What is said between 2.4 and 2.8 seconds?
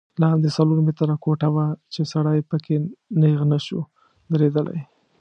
په کې